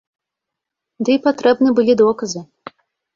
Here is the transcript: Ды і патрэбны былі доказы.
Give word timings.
Ды 1.09 1.13
і 1.15 1.19
патрэбны 1.25 1.69
былі 1.81 1.93
доказы. 2.01 2.41